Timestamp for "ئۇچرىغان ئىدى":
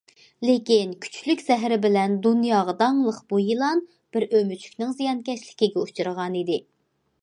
5.87-6.63